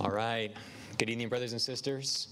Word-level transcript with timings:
All 0.00 0.10
right. 0.10 0.50
Good 0.96 1.10
evening, 1.10 1.28
brothers 1.28 1.52
and 1.52 1.60
sisters. 1.60 2.28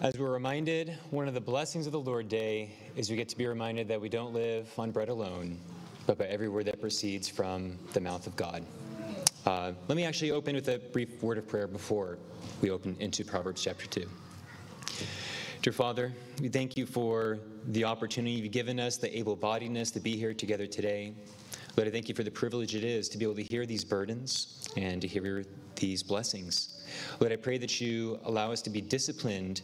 As 0.00 0.18
we're 0.18 0.32
reminded, 0.32 0.98
one 1.10 1.28
of 1.28 1.34
the 1.34 1.40
blessings 1.40 1.86
of 1.86 1.92
the 1.92 2.00
Lord 2.00 2.28
Day 2.28 2.72
is 2.96 3.10
we 3.10 3.16
get 3.16 3.28
to 3.28 3.38
be 3.38 3.46
reminded 3.46 3.86
that 3.86 4.00
we 4.00 4.08
don't 4.08 4.34
live 4.34 4.68
on 4.76 4.90
bread 4.90 5.08
alone, 5.08 5.56
but 6.08 6.18
by 6.18 6.24
every 6.24 6.48
word 6.48 6.64
that 6.64 6.80
proceeds 6.80 7.28
from 7.28 7.78
the 7.92 8.00
mouth 8.00 8.26
of 8.26 8.34
God. 8.34 8.64
Uh, 9.46 9.70
let 9.86 9.94
me 9.94 10.04
actually 10.04 10.32
open 10.32 10.56
with 10.56 10.66
a 10.66 10.80
brief 10.80 11.22
word 11.22 11.38
of 11.38 11.46
prayer 11.46 11.68
before 11.68 12.18
we 12.60 12.70
open 12.70 12.96
into 12.98 13.24
Proverbs 13.24 13.62
chapter 13.62 13.86
2. 13.86 14.04
Dear 15.62 15.72
Father, 15.72 16.12
we 16.40 16.48
thank 16.48 16.76
you 16.76 16.86
for 16.86 17.38
the 17.68 17.84
opportunity 17.84 18.32
you've 18.32 18.50
given 18.50 18.80
us, 18.80 18.96
the 18.96 19.16
able 19.16 19.36
bodiedness 19.36 19.92
to 19.92 20.00
be 20.00 20.16
here 20.16 20.34
together 20.34 20.66
today. 20.66 21.14
Lord, 21.76 21.88
I 21.88 21.90
thank 21.90 22.08
you 22.08 22.14
for 22.14 22.22
the 22.24 22.30
privilege 22.30 22.74
it 22.74 22.84
is 22.84 23.08
to 23.08 23.18
be 23.18 23.24
able 23.24 23.34
to 23.34 23.42
hear 23.42 23.64
these 23.64 23.84
burdens 23.84 24.68
and 24.76 25.00
to 25.00 25.08
hear 25.08 25.44
these 25.84 26.02
blessings. 26.02 26.82
Lord, 27.20 27.30
I 27.30 27.36
pray 27.36 27.58
that 27.58 27.78
you 27.78 28.18
allow 28.24 28.50
us 28.50 28.62
to 28.62 28.70
be 28.70 28.80
disciplined 28.80 29.60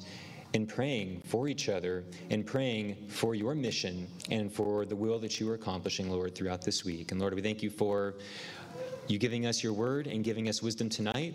in 0.53 0.67
praying 0.67 1.23
for 1.25 1.49
each 1.49 1.71
other 1.71 2.05
in 2.29 2.45
praying 2.45 2.97
for 3.09 3.35
your 3.35 3.55
mission 3.55 4.07
and 4.31 4.53
for 4.53 4.85
the 4.85 4.95
will 4.95 5.19
that 5.21 5.41
you 5.41 5.51
are 5.51 5.55
accomplishing, 5.55 6.11
Lord, 6.11 6.35
throughout 6.35 6.61
this 6.61 6.85
week. 6.85 7.11
And 7.11 7.21
Lord, 7.21 7.33
we 7.33 7.41
thank 7.41 7.63
you 7.63 7.71
for 7.71 8.17
you 9.09 9.19
giving 9.19 9.47
us 9.47 9.63
your 9.63 9.73
word 9.73 10.09
and 10.09 10.23
giving 10.23 10.47
us 10.49 10.63
wisdom 10.63 10.91
tonight. 10.91 11.35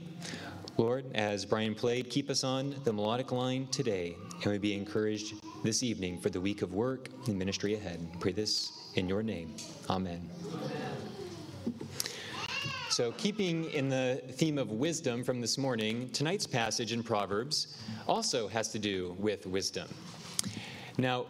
Lord, 0.78 1.06
as 1.16 1.46
Brian 1.46 1.74
played, 1.74 2.12
keep 2.12 2.30
us 2.30 2.44
on 2.44 2.76
the 2.84 2.94
melodic 2.94 3.32
line 3.32 3.66
today, 3.72 4.16
and 4.44 4.52
we 4.52 4.60
be 4.60 4.76
encouraged 4.76 5.34
this 5.64 5.82
evening 5.82 6.20
for 6.20 6.30
the 6.30 6.40
week 6.40 6.62
of 6.62 6.74
work 6.76 7.10
and 7.26 7.40
ministry 7.40 7.74
ahead. 7.74 8.06
Pray 8.20 8.34
this 8.34 8.72
in 8.94 9.10
your 9.10 9.24
name. 9.24 9.56
Amen. 9.90 10.30
So, 12.96 13.12
keeping 13.18 13.70
in 13.72 13.90
the 13.90 14.22
theme 14.36 14.58
of 14.58 14.72
wisdom 14.72 15.22
from 15.22 15.42
this 15.42 15.58
morning, 15.58 16.10
tonight's 16.12 16.48
passage 16.48 16.94
in 16.94 17.04
Proverbs 17.04 17.76
also 18.08 18.48
has 18.48 18.70
to 18.70 18.80
do 18.80 19.18
with 19.20 19.46
wisdom. 19.46 19.90
Now, 20.98 21.26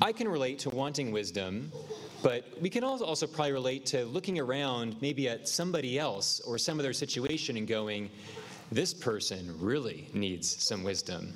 I 0.00 0.10
can 0.10 0.26
relate 0.26 0.58
to 0.58 0.70
wanting 0.70 1.12
wisdom, 1.12 1.70
but 2.20 2.46
we 2.60 2.68
can 2.68 2.82
also 2.82 3.28
probably 3.28 3.52
relate 3.52 3.86
to 3.86 4.06
looking 4.06 4.40
around 4.40 5.00
maybe 5.00 5.28
at 5.28 5.48
somebody 5.48 6.00
else 6.00 6.40
or 6.40 6.58
some 6.58 6.80
other 6.80 6.92
situation 6.92 7.56
and 7.56 7.68
going, 7.68 8.10
this 8.72 8.92
person 8.92 9.54
really 9.60 10.08
needs 10.14 10.64
some 10.64 10.82
wisdom. 10.82 11.32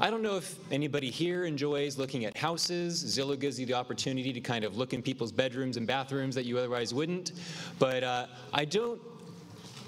I 0.00 0.10
don't 0.10 0.22
know 0.22 0.36
if 0.36 0.56
anybody 0.72 1.10
here 1.10 1.44
enjoys 1.44 1.98
looking 1.98 2.24
at 2.24 2.36
houses. 2.36 3.02
Zillow 3.04 3.38
gives 3.38 3.60
you 3.60 3.66
the 3.66 3.74
opportunity 3.74 4.32
to 4.32 4.40
kind 4.40 4.64
of 4.64 4.76
look 4.76 4.92
in 4.92 5.02
people's 5.02 5.32
bedrooms 5.32 5.76
and 5.76 5.86
bathrooms 5.86 6.34
that 6.34 6.44
you 6.44 6.58
otherwise 6.58 6.92
wouldn't. 6.92 7.32
But 7.78 8.02
uh, 8.02 8.26
I 8.52 8.64
don't 8.64 9.00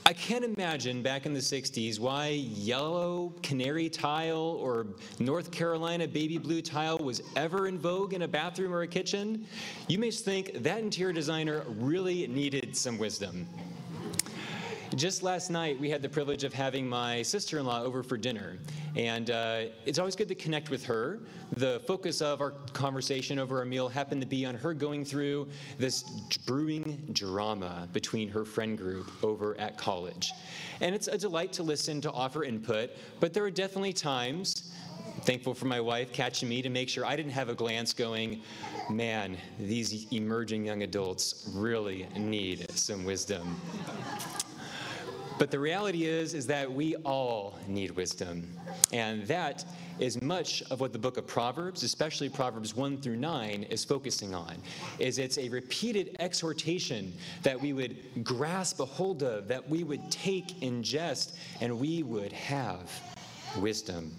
I 0.08 0.12
can't 0.12 0.44
imagine 0.44 1.02
back 1.02 1.26
in 1.26 1.34
the 1.34 1.40
60s 1.40 1.98
why 1.98 2.28
yellow 2.28 3.32
canary 3.42 3.88
tile 3.88 4.38
or 4.38 4.86
North 5.18 5.50
Carolina 5.50 6.06
baby 6.06 6.38
blue 6.38 6.62
tile 6.62 6.96
was 6.98 7.20
ever 7.34 7.66
in 7.66 7.76
vogue 7.76 8.14
in 8.14 8.22
a 8.22 8.28
bathroom 8.28 8.72
or 8.72 8.82
a 8.82 8.86
kitchen. 8.86 9.44
You 9.88 9.98
may 9.98 10.12
think 10.12 10.62
that 10.62 10.78
interior 10.78 11.12
designer 11.12 11.64
really 11.70 12.28
needed 12.28 12.76
some 12.76 12.98
wisdom. 12.98 13.48
Just 14.94 15.22
last 15.22 15.50
night, 15.50 15.78
we 15.80 15.90
had 15.90 16.00
the 16.00 16.08
privilege 16.08 16.44
of 16.44 16.54
having 16.54 16.88
my 16.88 17.20
sister 17.22 17.58
in 17.58 17.66
law 17.66 17.82
over 17.82 18.02
for 18.02 18.16
dinner. 18.16 18.56
And 18.94 19.30
uh, 19.30 19.64
it's 19.84 19.98
always 19.98 20.14
good 20.14 20.28
to 20.28 20.34
connect 20.34 20.70
with 20.70 20.84
her. 20.84 21.18
The 21.56 21.80
focus 21.86 22.22
of 22.22 22.40
our 22.40 22.52
conversation 22.72 23.38
over 23.38 23.58
our 23.58 23.64
meal 23.64 23.88
happened 23.88 24.20
to 24.20 24.26
be 24.26 24.46
on 24.46 24.54
her 24.54 24.72
going 24.72 25.04
through 25.04 25.48
this 25.76 26.02
brewing 26.46 27.08
drama 27.12 27.88
between 27.92 28.28
her 28.28 28.44
friend 28.44 28.78
group 28.78 29.10
over 29.24 29.58
at 29.60 29.76
college. 29.76 30.32
And 30.80 30.94
it's 30.94 31.08
a 31.08 31.18
delight 31.18 31.52
to 31.54 31.62
listen, 31.62 32.00
to 32.02 32.12
offer 32.12 32.44
input, 32.44 32.90
but 33.18 33.34
there 33.34 33.44
are 33.44 33.50
definitely 33.50 33.92
times 33.92 34.72
thankful 35.22 35.54
for 35.54 35.66
my 35.66 35.80
wife 35.80 36.12
catching 36.12 36.48
me 36.48 36.62
to 36.62 36.70
make 36.70 36.88
sure 36.88 37.04
I 37.04 37.16
didn't 37.16 37.32
have 37.32 37.48
a 37.48 37.54
glance 37.54 37.92
going, 37.92 38.42
man, 38.88 39.36
these 39.58 40.06
emerging 40.12 40.64
young 40.64 40.84
adults 40.84 41.50
really 41.54 42.06
need 42.16 42.70
some 42.70 43.04
wisdom. 43.04 43.60
But 45.38 45.50
the 45.50 45.58
reality 45.58 46.04
is 46.04 46.32
is 46.32 46.46
that 46.46 46.70
we 46.70 46.96
all 46.96 47.58
need 47.68 47.90
wisdom. 47.90 48.48
And 48.92 49.26
that 49.26 49.64
is 49.98 50.20
much 50.22 50.62
of 50.70 50.80
what 50.80 50.92
the 50.92 50.98
book 50.98 51.18
of 51.18 51.26
Proverbs, 51.26 51.82
especially 51.82 52.28
Proverbs 52.30 52.74
1 52.74 52.98
through 52.98 53.16
9 53.16 53.64
is 53.64 53.84
focusing 53.84 54.34
on. 54.34 54.56
Is 54.98 55.18
it's 55.18 55.36
a 55.36 55.48
repeated 55.50 56.16
exhortation 56.20 57.12
that 57.42 57.60
we 57.60 57.74
would 57.74 58.24
grasp 58.24 58.80
a 58.80 58.86
hold 58.86 59.22
of, 59.22 59.46
that 59.48 59.68
we 59.68 59.84
would 59.84 60.10
take, 60.10 60.60
ingest, 60.60 61.34
and 61.60 61.78
we 61.78 62.02
would 62.02 62.32
have 62.32 62.90
wisdom. 63.58 64.12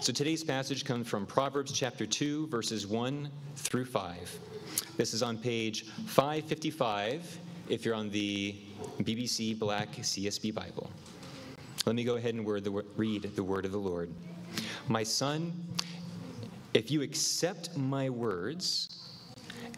So 0.00 0.12
today's 0.12 0.44
passage 0.44 0.84
comes 0.84 1.08
from 1.08 1.24
Proverbs 1.24 1.72
chapter 1.72 2.04
2 2.04 2.48
verses 2.48 2.86
1 2.86 3.30
through 3.56 3.86
5. 3.86 4.38
This 4.96 5.14
is 5.14 5.22
on 5.22 5.38
page 5.38 5.86
555 6.06 7.38
if 7.68 7.84
you're 7.84 7.94
on 7.94 8.10
the 8.10 8.54
BBC 9.00 9.58
Black 9.58 9.90
CSB 9.92 10.54
Bible. 10.54 10.90
Let 11.86 11.96
me 11.96 12.04
go 12.04 12.16
ahead 12.16 12.34
and 12.34 12.46
the, 12.60 12.84
read 12.96 13.34
the 13.34 13.42
word 13.42 13.64
of 13.64 13.72
the 13.72 13.78
Lord. 13.78 14.12
My 14.88 15.02
son, 15.02 15.52
if 16.74 16.90
you 16.90 17.02
accept 17.02 17.76
my 17.76 18.10
words 18.10 19.00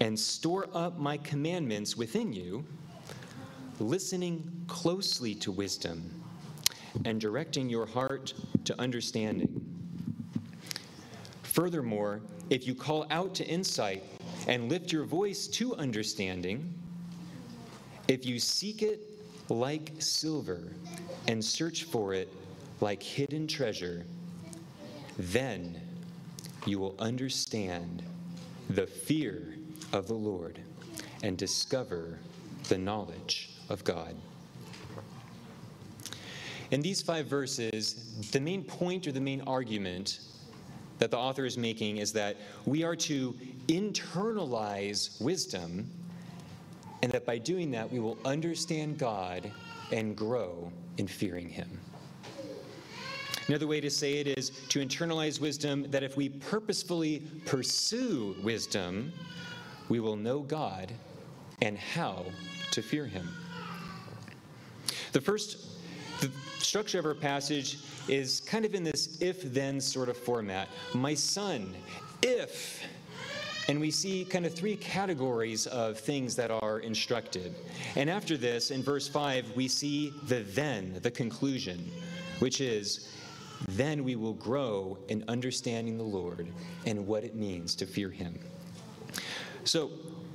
and 0.00 0.18
store 0.18 0.68
up 0.74 0.98
my 0.98 1.16
commandments 1.18 1.96
within 1.96 2.32
you, 2.32 2.64
listening 3.80 4.50
closely 4.66 5.34
to 5.36 5.52
wisdom 5.52 6.10
and 7.04 7.20
directing 7.20 7.68
your 7.68 7.86
heart 7.86 8.34
to 8.64 8.78
understanding. 8.80 9.60
Furthermore, 11.42 12.20
if 12.50 12.66
you 12.66 12.74
call 12.74 13.06
out 13.10 13.34
to 13.34 13.46
insight 13.46 14.02
and 14.48 14.68
lift 14.68 14.92
your 14.92 15.04
voice 15.04 15.46
to 15.48 15.74
understanding, 15.76 16.72
if 18.08 18.26
you 18.26 18.38
seek 18.38 18.82
it 18.82 19.00
like 19.48 19.92
silver 19.98 20.72
and 21.28 21.44
search 21.44 21.84
for 21.84 22.14
it 22.14 22.28
like 22.80 23.02
hidden 23.02 23.46
treasure, 23.46 24.04
then 25.18 25.80
you 26.66 26.78
will 26.78 26.94
understand 26.98 28.02
the 28.70 28.86
fear 28.86 29.56
of 29.92 30.06
the 30.06 30.14
Lord 30.14 30.58
and 31.22 31.36
discover 31.36 32.18
the 32.68 32.78
knowledge 32.78 33.50
of 33.68 33.84
God. 33.84 34.14
In 36.70 36.80
these 36.80 37.02
five 37.02 37.26
verses, 37.26 38.30
the 38.32 38.40
main 38.40 38.64
point 38.64 39.06
or 39.06 39.12
the 39.12 39.20
main 39.20 39.42
argument 39.42 40.20
that 40.98 41.10
the 41.10 41.18
author 41.18 41.44
is 41.44 41.58
making 41.58 41.98
is 41.98 42.12
that 42.12 42.36
we 42.64 42.82
are 42.82 42.96
to 42.96 43.36
internalize 43.68 45.20
wisdom 45.20 45.88
and 47.04 47.12
that 47.12 47.26
by 47.26 47.36
doing 47.36 47.70
that, 47.70 47.92
we 47.92 48.00
will 48.00 48.16
understand 48.24 48.96
God 48.96 49.52
and 49.92 50.16
grow 50.16 50.72
in 50.96 51.06
fearing 51.06 51.50
Him. 51.50 51.68
Another 53.46 53.66
way 53.66 53.78
to 53.82 53.90
say 53.90 54.14
it 54.20 54.26
is 54.26 54.48
to 54.70 54.78
internalize 54.78 55.38
wisdom 55.38 55.90
that 55.90 56.02
if 56.02 56.16
we 56.16 56.30
purposefully 56.30 57.22
pursue 57.44 58.34
wisdom, 58.42 59.12
we 59.90 60.00
will 60.00 60.16
know 60.16 60.40
God 60.40 60.92
and 61.60 61.76
how 61.76 62.24
to 62.70 62.80
fear 62.80 63.04
Him. 63.04 63.28
The 65.12 65.20
first, 65.20 65.58
the 66.22 66.30
structure 66.58 66.98
of 66.98 67.04
our 67.04 67.14
passage 67.14 67.80
is 68.08 68.40
kind 68.40 68.64
of 68.64 68.74
in 68.74 68.82
this 68.82 69.20
if 69.20 69.42
then 69.42 69.78
sort 69.78 70.08
of 70.08 70.16
format. 70.16 70.68
My 70.94 71.12
son, 71.12 71.74
if 72.22 72.82
and 73.68 73.80
we 73.80 73.90
see 73.90 74.24
kind 74.24 74.44
of 74.44 74.54
three 74.54 74.76
categories 74.76 75.66
of 75.66 75.98
things 75.98 76.36
that 76.36 76.50
are 76.50 76.80
instructed. 76.80 77.54
And 77.96 78.10
after 78.10 78.36
this, 78.36 78.70
in 78.70 78.82
verse 78.82 79.08
5, 79.08 79.56
we 79.56 79.68
see 79.68 80.12
the 80.24 80.40
then, 80.40 80.98
the 81.02 81.10
conclusion, 81.10 81.90
which 82.40 82.60
is, 82.60 83.08
then 83.68 84.04
we 84.04 84.16
will 84.16 84.34
grow 84.34 84.98
in 85.08 85.24
understanding 85.28 85.96
the 85.96 86.04
Lord 86.04 86.46
and 86.86 87.06
what 87.06 87.24
it 87.24 87.34
means 87.34 87.74
to 87.76 87.86
fear 87.86 88.10
Him. 88.10 88.38
So, 89.64 89.90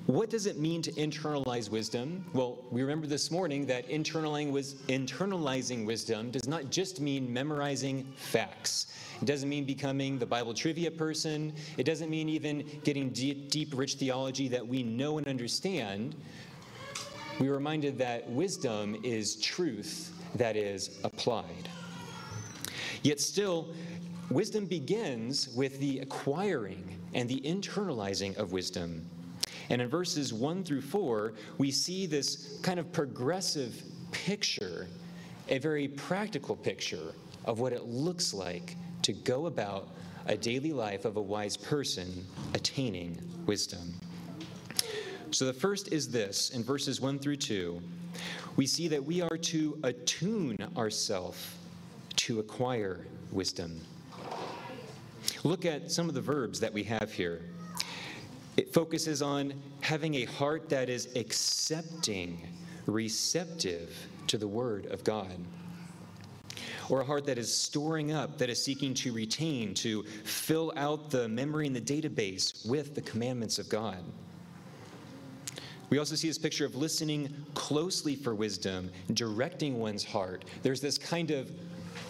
what 0.10 0.32
does 0.32 0.48
it 0.48 0.58
mean 0.58 0.82
to 0.82 0.92
internalize 0.94 1.70
wisdom? 1.70 2.26
Well, 2.34 2.58
we 2.72 2.82
remember 2.82 3.06
this 3.06 3.30
morning 3.30 3.68
that 3.68 3.88
internalizing 3.90 5.86
wisdom 5.86 6.32
does 6.32 6.48
not 6.48 6.72
just 6.72 7.00
mean 7.00 7.32
memorizing 7.32 8.12
facts. 8.16 8.88
It 9.22 9.26
doesn't 9.26 9.48
mean 9.48 9.66
becoming 9.66 10.18
the 10.18 10.26
Bible 10.26 10.56
trivia 10.56 10.90
person. 10.90 11.54
It 11.78 11.84
doesn't 11.84 12.10
mean 12.10 12.28
even 12.28 12.68
getting 12.84 13.12
deep, 13.12 13.52
deep 13.52 13.78
rich 13.78 13.98
theology 13.98 14.48
that 14.48 14.68
we 14.68 14.82
know 14.82 15.20
and 15.20 15.28
understand. 15.28 16.16
We're 17.40 17.54
reminded 17.54 18.00
that 18.00 18.28
wisdom 18.32 19.00
is 19.04 19.36
truth 19.36 20.12
that 20.34 20.56
is 20.56 20.98
applied. 21.04 21.70
Yet 23.04 23.20
still, 23.20 23.76
wisdom 24.32 24.66
begins 24.66 25.50
with 25.50 25.80
the 25.80 26.00
acquiring 26.00 26.98
and 27.14 27.30
the 27.30 27.42
internalizing 27.42 28.36
of 28.38 28.54
wisdom. 28.54 29.08
And 29.70 29.82
in 29.82 29.88
verses 29.88 30.34
1 30.34 30.64
through 30.64 30.82
4, 30.82 31.34
we 31.58 31.72
see 31.72 32.06
this 32.06 32.60
kind 32.64 32.80
of 32.80 32.92
progressive 32.92 33.84
picture 34.12 34.88
a 35.50 35.58
very 35.58 35.88
practical 35.88 36.56
picture 36.56 37.14
of 37.46 37.60
what 37.60 37.74
it 37.74 37.86
looks 37.86 38.34
like 38.34 38.76
to 39.02 39.14
go 39.14 39.48
about 39.48 39.90
a 40.28 40.38
daily 40.38 40.72
life 40.72 41.06
of 41.06 41.18
a 41.18 41.22
wise 41.22 41.58
person 41.58 42.26
attaining 42.54 43.20
wisdom. 43.46 43.94
So 45.32 45.46
the 45.46 45.54
first 45.54 45.92
is 45.92 46.10
this 46.10 46.52
in 46.52 46.64
verses 46.64 47.02
1 47.02 47.20
through 47.20 47.38
2, 47.38 47.82
we 48.56 48.68
see 48.68 48.88
that 48.88 49.04
we 49.04 49.22
are 49.22 49.38
to 49.38 49.80
attune 49.84 50.58
ourselves 50.78 51.56
to 52.18 52.40
acquire 52.40 53.06
wisdom. 53.32 53.80
Look 55.44 55.66
at 55.66 55.92
some 55.92 56.10
of 56.10 56.16
the 56.16 56.22
verbs 56.22 56.60
that 56.60 56.74
we 56.74 56.84
have 56.84 57.12
here. 57.12 57.42
It 58.60 58.74
focuses 58.74 59.22
on 59.22 59.54
having 59.80 60.16
a 60.16 60.26
heart 60.26 60.68
that 60.68 60.90
is 60.90 61.08
accepting, 61.16 62.46
receptive 62.88 63.96
to 64.28 64.38
the 64.38 64.50
Word 64.50 64.88
of 64.88 65.02
God. 65.06 65.38
Or 66.90 67.00
a 67.00 67.06
heart 67.06 67.26
that 67.28 67.38
is 67.38 67.56
storing 67.56 68.12
up, 68.12 68.38
that 68.38 68.50
is 68.50 68.62
seeking 68.62 68.94
to 68.96 69.14
retain, 69.14 69.74
to 69.76 70.04
fill 70.26 70.74
out 70.76 71.10
the 71.10 71.30
memory 71.30 71.68
in 71.68 71.74
the 71.74 71.80
database 71.80 72.68
with 72.68 72.96
the 72.96 73.02
commandments 73.02 73.60
of 73.60 73.70
God. 73.70 74.04
We 75.90 75.98
also 75.98 76.16
see 76.16 76.28
this 76.28 76.38
picture 76.38 76.66
of 76.66 76.76
listening 76.76 77.34
closely 77.54 78.14
for 78.14 78.36
wisdom, 78.36 78.92
directing 79.14 79.80
one's 79.80 80.04
heart. 80.04 80.44
There's 80.64 80.82
this 80.82 80.98
kind 80.98 81.32
of 81.32 81.50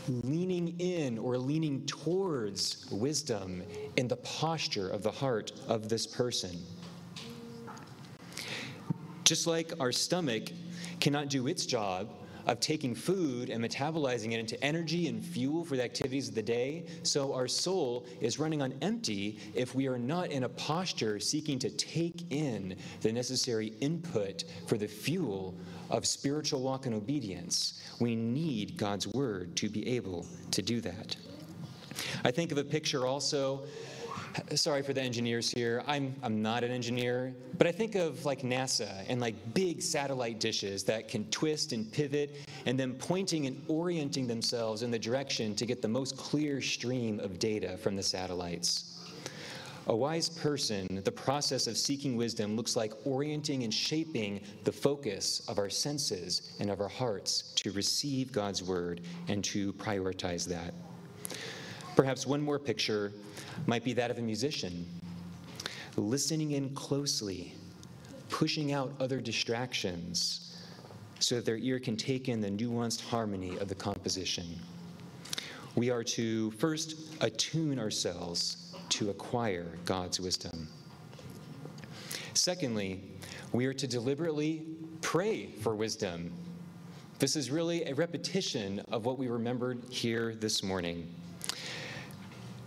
leaning 0.08 0.80
in 0.80 1.18
or 1.18 1.38
leaning 1.38 1.86
towards 1.86 2.88
wisdom 2.92 3.64
in 3.98 4.08
the 4.08 4.18
posture 4.18 4.90
of 4.90 5.04
the 5.04 5.12
heart 5.12 5.52
of 5.68 5.90
this 5.90 6.08
person. 6.08 6.58
Just 9.24 9.46
like 9.46 9.74
our 9.80 9.92
stomach 9.92 10.50
cannot 11.00 11.30
do 11.30 11.48
its 11.48 11.66
job 11.66 12.10
of 12.50 12.60
taking 12.60 12.96
food 12.96 13.50
and 13.50 13.64
metabolizing 13.64 14.32
it 14.34 14.40
into 14.40 14.62
energy 14.64 15.08
and 15.08 15.24
fuel 15.24 15.64
for 15.64 15.76
the 15.76 15.84
activities 15.84 16.28
of 16.28 16.36
the 16.36 16.42
day, 16.42 16.84
so 17.04 17.32
our 17.34 17.48
soul 17.48 18.06
is 18.22 18.40
running 18.40 18.62
on 18.62 18.74
empty 18.82 19.38
if 19.54 19.76
we 19.76 19.88
are 19.88 20.00
not 20.00 20.32
in 20.32 20.44
a 20.44 20.50
posture 20.50 21.20
seeking 21.20 21.60
to 21.60 21.70
take 21.70 22.32
in 22.32 22.76
the 23.02 23.12
necessary 23.12 23.68
input 23.82 24.44
for 24.68 24.78
the 24.78 24.88
fuel 24.88 25.56
of 25.92 26.08
spiritual 26.08 26.62
walk 26.62 26.88
and 26.88 26.96
obedience. 26.96 27.82
We 28.00 28.16
need 28.16 28.78
God's 28.78 29.08
word 29.08 29.56
to 29.58 29.70
be 29.70 29.88
able 29.96 30.26
to 30.50 30.62
do 30.64 30.82
that. 30.82 31.16
I 32.24 32.32
think 32.32 32.52
of 32.52 32.58
a 32.58 32.64
picture 32.64 33.06
also 33.06 33.64
sorry 34.56 34.82
for 34.82 34.94
the 34.94 35.02
engineers 35.02 35.50
here. 35.50 35.84
I'm, 35.88 36.16
I'm 36.24 36.42
not 36.42 36.64
an 36.64 36.72
engineer, 36.72 37.34
but 37.58 37.68
I 37.68 37.72
think 37.72 37.96
of 37.96 38.26
like 38.26 38.42
NASA 38.42 39.06
and 39.08 39.20
like 39.22 39.36
big 39.54 39.82
satellite 39.82 40.40
dishes 40.40 40.84
that 40.86 41.08
can 41.08 41.26
twist 41.32 41.74
and 41.74 41.92
pivot 41.92 42.36
and 42.66 42.80
then 42.80 42.94
pointing 42.94 43.48
and 43.48 43.62
orienting 43.68 44.28
themselves 44.28 44.84
in 44.84 44.92
the 44.92 45.00
direction 45.00 45.56
to 45.56 45.66
get 45.66 45.82
the 45.82 45.88
most 45.88 46.18
clear 46.18 46.62
stream 46.62 47.20
of 47.20 47.40
data 47.40 47.78
from 47.78 47.96
the 47.96 48.04
satellites. 48.04 48.86
A 49.88 49.96
wise 49.96 50.30
person, 50.30 51.02
the 51.04 51.12
process 51.12 51.66
of 51.66 51.76
seeking 51.76 52.16
wisdom 52.16 52.56
looks 52.56 52.76
like 52.76 52.94
orienting 53.06 53.64
and 53.64 53.74
shaping 53.74 54.42
the 54.64 54.72
focus 54.72 55.42
of 55.48 55.58
our 55.58 55.70
senses 55.70 56.56
and 56.60 56.70
of 56.70 56.80
our 56.80 56.88
hearts 56.88 57.54
to 57.56 57.72
receive 57.72 58.32
God's 58.32 58.62
word 58.62 59.02
and 59.30 59.44
to 59.46 59.74
prioritize 59.74 60.46
that. 60.48 60.76
Perhaps 62.00 62.26
one 62.26 62.40
more 62.40 62.58
picture 62.58 63.12
might 63.68 63.84
be 63.84 63.92
that 63.92 64.10
of 64.10 64.18
a 64.18 64.22
musician, 64.22 64.86
listening 65.98 66.52
in 66.52 66.70
closely, 66.70 67.54
pushing 68.30 68.72
out 68.72 68.94
other 69.02 69.20
distractions 69.20 70.56
so 71.20 71.36
that 71.36 71.46
their 71.46 71.58
ear 71.58 71.78
can 71.78 71.98
take 71.98 72.30
in 72.30 72.40
the 72.40 72.50
nuanced 72.50 73.02
harmony 73.02 73.58
of 73.58 73.68
the 73.68 73.76
composition. 73.76 74.46
We 75.76 75.90
are 75.90 76.06
to 76.06 76.52
first 76.52 76.96
attune 77.20 77.78
ourselves 77.78 78.74
to 78.92 79.10
acquire 79.10 79.68
God's 79.84 80.22
wisdom. 80.22 80.70
Secondly, 82.34 83.04
we 83.52 83.66
are 83.66 83.74
to 83.74 83.88
deliberately 83.88 84.64
pray 85.02 85.48
for 85.48 85.76
wisdom. 85.76 86.32
This 87.20 87.36
is 87.36 87.52
really 87.52 87.84
a 87.84 87.94
repetition 87.94 88.80
of 88.88 89.04
what 89.04 89.20
we 89.20 89.28
remembered 89.28 89.84
here 89.90 90.34
this 90.34 90.64
morning. 90.64 91.14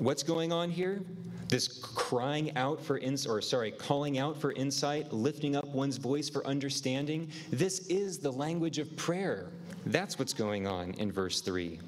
What's 0.02 0.24
going 0.24 0.50
on 0.50 0.68
here? 0.68 1.00
This 1.46 1.78
crying 1.78 2.56
out 2.56 2.80
for 2.80 2.98
ins 2.98 3.24
or 3.24 3.40
sorry, 3.40 3.70
calling 3.70 4.18
out 4.18 4.36
for 4.36 4.50
insight, 4.50 5.12
lifting 5.12 5.54
up 5.54 5.64
one's 5.66 5.96
voice 5.96 6.28
for 6.28 6.44
understanding. 6.44 7.30
This 7.50 7.86
is 7.86 8.18
the 8.18 8.32
language 8.32 8.80
of 8.80 8.96
prayer. 8.96 9.52
That's 9.86 10.18
what's 10.18 10.34
going 10.34 10.66
on 10.66 10.90
in 10.94 11.12
verse 11.12 11.40
3. 11.40 11.78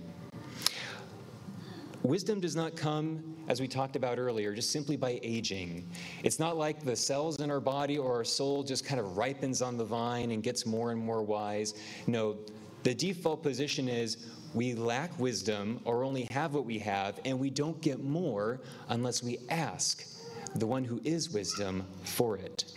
Wisdom 2.04 2.38
does 2.38 2.54
not 2.54 2.76
come, 2.76 3.34
as 3.48 3.60
we 3.60 3.66
talked 3.66 3.96
about 3.96 4.16
earlier, 4.16 4.54
just 4.54 4.70
simply 4.70 4.96
by 4.96 5.18
aging. 5.24 5.84
It's 6.22 6.38
not 6.38 6.56
like 6.56 6.84
the 6.84 6.94
cells 6.94 7.40
in 7.40 7.50
our 7.50 7.58
body 7.58 7.98
or 7.98 8.14
our 8.14 8.24
soul 8.24 8.62
just 8.62 8.84
kind 8.84 9.00
of 9.00 9.16
ripens 9.16 9.60
on 9.60 9.76
the 9.76 9.84
vine 9.84 10.30
and 10.30 10.40
gets 10.40 10.66
more 10.66 10.92
and 10.92 11.00
more 11.00 11.24
wise. 11.24 11.74
No, 12.06 12.36
the 12.84 12.94
default 12.94 13.42
position 13.42 13.88
is 13.88 14.18
we 14.54 14.74
lack 14.74 15.18
wisdom 15.18 15.80
or 15.84 16.04
only 16.04 16.28
have 16.30 16.54
what 16.54 16.64
we 16.64 16.78
have, 16.78 17.18
and 17.24 17.38
we 17.38 17.50
don't 17.50 17.80
get 17.80 18.02
more 18.02 18.60
unless 18.88 19.22
we 19.22 19.38
ask 19.48 20.06
the 20.54 20.66
one 20.66 20.84
who 20.84 21.00
is 21.02 21.30
wisdom 21.30 21.84
for 22.04 22.36
it. 22.36 22.72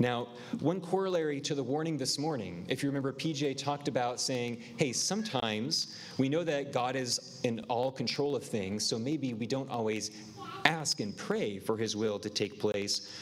Now, 0.00 0.28
one 0.60 0.80
corollary 0.80 1.42
to 1.42 1.54
the 1.54 1.62
warning 1.62 1.98
this 1.98 2.18
morning, 2.18 2.64
if 2.68 2.82
you 2.82 2.88
remember, 2.88 3.12
PJ 3.12 3.58
talked 3.58 3.86
about 3.86 4.18
saying, 4.18 4.62
hey, 4.78 4.92
sometimes 4.92 5.94
we 6.16 6.30
know 6.30 6.42
that 6.42 6.72
God 6.72 6.96
is 6.96 7.38
in 7.44 7.60
all 7.68 7.92
control 7.92 8.34
of 8.34 8.42
things, 8.42 8.82
so 8.82 8.98
maybe 8.98 9.34
we 9.34 9.46
don't 9.46 9.70
always 9.70 10.10
ask 10.64 11.00
and 11.00 11.14
pray 11.16 11.58
for 11.58 11.76
his 11.76 11.96
will 11.96 12.18
to 12.18 12.30
take 12.30 12.58
place. 12.58 13.12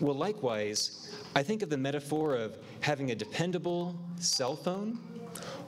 Well, 0.00 0.14
likewise, 0.14 1.09
I 1.34 1.42
think 1.44 1.62
of 1.62 1.70
the 1.70 1.76
metaphor 1.76 2.34
of 2.34 2.58
having 2.80 3.12
a 3.12 3.14
dependable 3.14 3.96
cell 4.16 4.56
phone, 4.56 4.98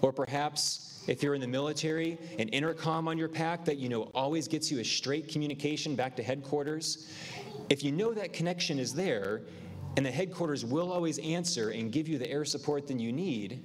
or 0.01 0.13
perhaps 0.13 1.05
if 1.07 1.23
you're 1.23 1.35
in 1.35 1.41
the 1.41 1.49
military, 1.49 2.19
an 2.39 2.49
intercom 2.49 3.07
on 3.07 3.17
your 3.17 3.29
pack 3.29 3.65
that 3.65 3.77
you 3.77 3.89
know 3.89 4.03
always 4.15 4.49
gets 4.49 4.71
you 4.71 4.81
a 4.81 4.85
straight 4.85 5.29
communication 5.29 5.95
back 5.95 6.17
to 6.17 6.23
headquarters. 6.23 7.11
If 7.69 7.85
you 7.85 7.93
know 7.93 8.13
that 8.13 8.33
connection 8.33 8.79
is 8.79 8.93
there, 8.93 9.43
and 9.97 10.05
the 10.05 10.11
headquarters 10.11 10.65
will 10.65 10.91
always 10.91 11.19
answer 11.19 11.71
and 11.71 11.93
give 11.93 12.09
you 12.09 12.19
the 12.19 12.29
air 12.29 12.45
support 12.45 12.87
that 12.89 12.99
you 12.99 13.13
need, 13.13 13.63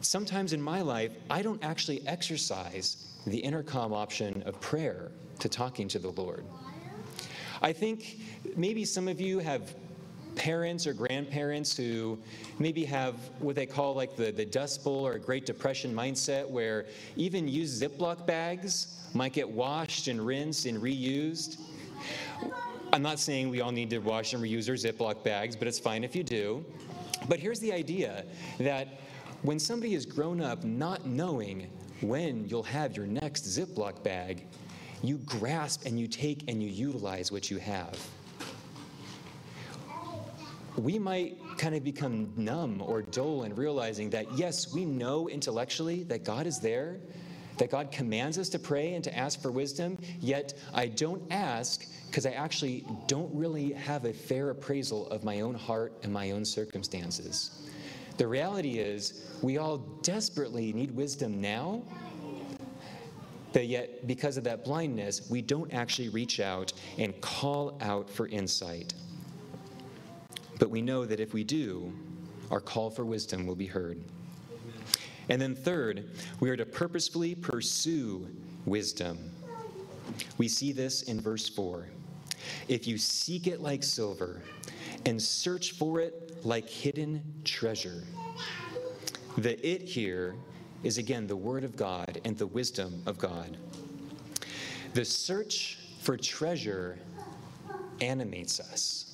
sometimes 0.00 0.52
in 0.52 0.60
my 0.60 0.80
life, 0.80 1.12
I 1.30 1.42
don't 1.42 1.62
actually 1.62 2.06
exercise 2.06 3.06
the 3.26 3.38
intercom 3.38 3.92
option 3.92 4.42
of 4.44 4.60
prayer 4.60 5.12
to 5.38 5.48
talking 5.48 5.86
to 5.88 5.98
the 5.98 6.10
Lord. 6.10 6.44
I 7.60 7.72
think 7.72 8.18
maybe 8.56 8.84
some 8.84 9.06
of 9.08 9.20
you 9.20 9.38
have 9.40 9.74
parents 10.34 10.86
or 10.86 10.92
grandparents 10.92 11.76
who 11.76 12.18
maybe 12.58 12.84
have 12.84 13.14
what 13.40 13.56
they 13.56 13.66
call 13.66 13.94
like 13.94 14.16
the, 14.16 14.30
the 14.30 14.44
Dust 14.44 14.84
Bowl 14.84 15.06
or 15.06 15.18
Great 15.18 15.46
Depression 15.46 15.94
mindset, 15.94 16.48
where 16.48 16.86
even 17.16 17.48
used 17.48 17.82
Ziploc 17.82 18.26
bags 18.26 19.08
might 19.14 19.32
get 19.32 19.48
washed 19.48 20.08
and 20.08 20.24
rinsed 20.24 20.66
and 20.66 20.80
reused. 20.80 21.60
I'm 22.92 23.02
not 23.02 23.18
saying 23.18 23.48
we 23.50 23.60
all 23.60 23.72
need 23.72 23.90
to 23.90 23.98
wash 23.98 24.32
and 24.32 24.42
reuse 24.42 24.68
our 24.68 24.74
Ziploc 24.74 25.22
bags, 25.22 25.56
but 25.56 25.68
it's 25.68 25.78
fine 25.78 26.04
if 26.04 26.14
you 26.16 26.22
do. 26.22 26.64
But 27.28 27.38
here's 27.38 27.60
the 27.60 27.72
idea 27.72 28.24
that 28.58 29.00
when 29.42 29.58
somebody 29.58 29.92
has 29.94 30.06
grown 30.06 30.40
up 30.40 30.64
not 30.64 31.06
knowing 31.06 31.70
when 32.00 32.48
you'll 32.48 32.62
have 32.62 32.96
your 32.96 33.06
next 33.06 33.44
Ziploc 33.44 34.02
bag, 34.02 34.46
you 35.02 35.18
grasp 35.18 35.84
and 35.86 35.98
you 35.98 36.06
take 36.08 36.44
and 36.48 36.62
you 36.62 36.68
utilize 36.68 37.30
what 37.30 37.50
you 37.50 37.58
have 37.58 37.98
we 40.78 40.98
might 40.98 41.36
kind 41.58 41.74
of 41.74 41.82
become 41.82 42.32
numb 42.36 42.80
or 42.80 43.02
dull 43.02 43.42
in 43.42 43.54
realizing 43.54 44.10
that, 44.10 44.32
yes, 44.32 44.72
we 44.72 44.84
know 44.84 45.28
intellectually 45.28 46.04
that 46.04 46.24
God 46.24 46.46
is 46.46 46.60
there, 46.60 46.98
that 47.58 47.70
God 47.70 47.90
commands 47.90 48.38
us 48.38 48.48
to 48.50 48.58
pray 48.58 48.94
and 48.94 49.02
to 49.04 49.16
ask 49.16 49.42
for 49.42 49.50
wisdom, 49.50 49.98
yet 50.20 50.54
I 50.72 50.86
don't 50.86 51.22
ask 51.30 51.84
because 52.06 52.24
I 52.24 52.30
actually 52.30 52.86
don't 53.06 53.34
really 53.34 53.72
have 53.72 54.04
a 54.04 54.12
fair 54.12 54.50
appraisal 54.50 55.08
of 55.08 55.24
my 55.24 55.40
own 55.40 55.54
heart 55.54 55.92
and 56.02 56.12
my 56.12 56.30
own 56.30 56.44
circumstances. 56.44 57.68
The 58.16 58.26
reality 58.26 58.78
is, 58.78 59.30
we 59.42 59.58
all 59.58 59.78
desperately 60.02 60.72
need 60.72 60.90
wisdom 60.90 61.40
now, 61.40 61.82
but 63.52 63.66
yet, 63.66 64.06
because 64.06 64.36
of 64.36 64.44
that 64.44 64.64
blindness, 64.64 65.28
we 65.30 65.42
don't 65.42 65.72
actually 65.72 66.08
reach 66.10 66.38
out 66.40 66.72
and 66.98 67.18
call 67.20 67.78
out 67.80 68.08
for 68.10 68.26
insight. 68.28 68.94
But 70.58 70.70
we 70.70 70.82
know 70.82 71.04
that 71.04 71.20
if 71.20 71.32
we 71.32 71.44
do, 71.44 71.92
our 72.50 72.60
call 72.60 72.90
for 72.90 73.04
wisdom 73.04 73.46
will 73.46 73.54
be 73.54 73.66
heard. 73.66 74.02
And 75.28 75.40
then, 75.40 75.54
third, 75.54 76.08
we 76.40 76.50
are 76.50 76.56
to 76.56 76.64
purposefully 76.64 77.34
pursue 77.34 78.28
wisdom. 78.64 79.30
We 80.38 80.48
see 80.48 80.72
this 80.72 81.02
in 81.02 81.20
verse 81.20 81.48
4. 81.48 81.86
If 82.68 82.86
you 82.86 82.96
seek 82.96 83.46
it 83.46 83.60
like 83.60 83.82
silver 83.82 84.42
and 85.04 85.20
search 85.20 85.72
for 85.72 86.00
it 86.00 86.44
like 86.44 86.68
hidden 86.68 87.22
treasure. 87.44 88.04
The 89.36 89.66
it 89.66 89.82
here 89.82 90.34
is 90.82 90.98
again 90.98 91.26
the 91.26 91.36
Word 91.36 91.64
of 91.64 91.76
God 91.76 92.20
and 92.24 92.36
the 92.36 92.46
wisdom 92.46 93.02
of 93.06 93.18
God. 93.18 93.56
The 94.94 95.04
search 95.04 95.78
for 96.00 96.16
treasure 96.16 96.98
animates 98.00 98.60
us. 98.60 99.07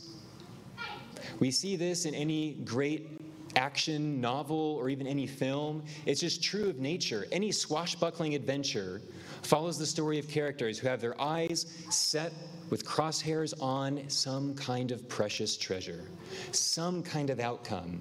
We 1.44 1.50
see 1.50 1.76
this 1.76 2.06
in 2.06 2.14
any 2.14 2.54
great 2.64 3.20
action 3.54 4.18
novel 4.18 4.78
or 4.80 4.88
even 4.88 5.06
any 5.06 5.26
film. 5.26 5.82
It's 6.06 6.22
just 6.22 6.42
true 6.42 6.70
of 6.70 6.78
nature. 6.78 7.26
Any 7.32 7.52
swashbuckling 7.52 8.34
adventure 8.34 9.02
follows 9.42 9.76
the 9.76 9.84
story 9.84 10.18
of 10.18 10.26
characters 10.26 10.78
who 10.78 10.88
have 10.88 11.02
their 11.02 11.20
eyes 11.20 11.66
set 11.90 12.32
with 12.70 12.86
crosshairs 12.86 13.52
on 13.60 14.08
some 14.08 14.54
kind 14.54 14.90
of 14.90 15.06
precious 15.06 15.58
treasure, 15.58 16.04
some 16.52 17.02
kind 17.02 17.28
of 17.28 17.40
outcome. 17.40 18.00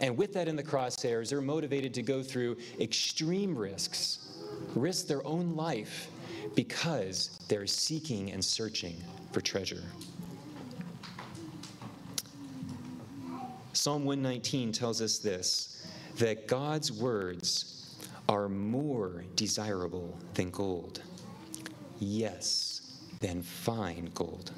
And 0.00 0.16
with 0.16 0.32
that 0.32 0.48
in 0.48 0.56
the 0.56 0.64
crosshairs, 0.64 1.30
they're 1.30 1.40
motivated 1.40 1.94
to 1.94 2.02
go 2.02 2.24
through 2.24 2.56
extreme 2.80 3.56
risks, 3.56 4.42
risk 4.74 5.06
their 5.06 5.24
own 5.24 5.54
life 5.54 6.10
because 6.56 7.38
they're 7.46 7.68
seeking 7.68 8.32
and 8.32 8.44
searching 8.44 8.96
for 9.30 9.40
treasure. 9.40 9.84
Psalm 13.86 14.04
119 14.04 14.72
tells 14.72 15.00
us 15.00 15.18
this 15.18 15.86
that 16.16 16.48
God's 16.48 16.90
words 16.90 17.96
are 18.28 18.48
more 18.48 19.24
desirable 19.36 20.18
than 20.34 20.50
gold. 20.50 21.02
Yes, 22.00 22.80
than 23.20 23.42
fine 23.42 24.10
gold. 24.12 24.50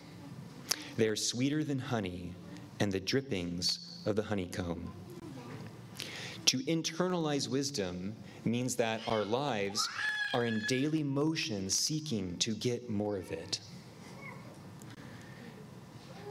They 0.97 1.09
are 1.09 1.15
sweeter 1.15 1.63
than 1.63 1.79
honey 1.79 2.33
and 2.81 2.91
the 2.91 3.01
drippings 3.01 4.01
of 4.07 4.17
the 4.17 4.23
honeycomb. 4.23 4.91
To 6.47 6.61
internalize 6.61 7.51
wisdom 7.51 8.17
means 8.47 8.77
that 8.77 9.03
our 9.07 9.27
lives 9.27 9.87
are 10.33 10.47
in 10.47 10.63
daily 10.69 11.03
motion 11.03 11.69
seeking 11.69 12.39
to 12.39 12.55
get 12.55 12.89
more 12.89 13.19
of 13.19 13.31
it. 13.31 13.61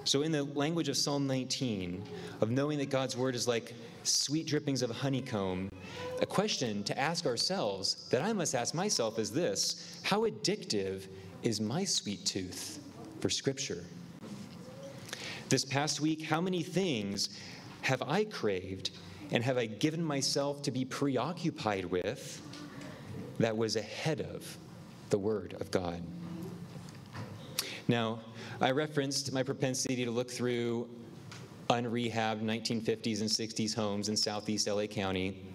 So, 0.07 0.21
in 0.21 0.31
the 0.31 0.43
language 0.43 0.87
of 0.87 0.95
Psalm 0.95 1.27
19, 1.27 2.01
of 2.39 2.49
knowing 2.49 2.77
that 2.77 2.89
God's 2.89 3.17
word 3.17 3.35
is 3.35 3.45
like 3.45 3.73
sweet 4.03 4.47
drippings 4.47 4.81
of 4.81 4.89
honeycomb, 4.89 5.69
a 6.21 6.25
question 6.25 6.81
to 6.85 6.97
ask 6.97 7.25
ourselves 7.25 8.07
that 8.09 8.21
I 8.21 8.31
must 8.31 8.55
ask 8.55 8.73
myself 8.73 9.19
is 9.19 9.31
this 9.31 9.99
How 10.03 10.21
addictive 10.21 11.07
is 11.43 11.59
my 11.59 11.83
sweet 11.83 12.25
tooth 12.25 12.79
for 13.19 13.29
Scripture? 13.29 13.83
This 15.49 15.65
past 15.65 15.99
week, 15.99 16.21
how 16.23 16.39
many 16.39 16.63
things 16.63 17.27
have 17.81 18.01
I 18.01 18.23
craved 18.23 18.91
and 19.31 19.43
have 19.43 19.57
I 19.57 19.65
given 19.65 20.01
myself 20.01 20.61
to 20.61 20.71
be 20.71 20.85
preoccupied 20.85 21.83
with 21.83 22.41
that 23.39 23.57
was 23.57 23.75
ahead 23.75 24.21
of 24.21 24.57
the 25.09 25.17
Word 25.17 25.55
of 25.59 25.69
God. 25.69 26.01
Now, 27.87 28.19
I 28.59 28.71
referenced 28.71 29.31
my 29.31 29.43
propensity 29.43 30.03
to 30.03 30.11
look 30.11 30.29
through 30.29 30.89
unrehabbed 31.69 32.41
1950s 32.41 33.21
and 33.21 33.29
60s 33.29 33.73
homes 33.73 34.09
in 34.09 34.17
southeast 34.17 34.67
LA 34.67 34.87
County. 34.87 35.45